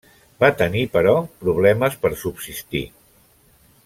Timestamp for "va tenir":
0.43-0.81